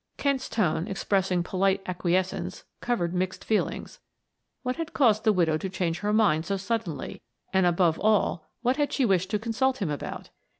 [0.17, 3.99] Kent's tone, expressing polite acquiescence, covered mixed feelings.
[4.63, 7.21] What had caused the widow to change her mind so suddenly,
[7.53, 10.31] and above all, what had she wished to consult him about?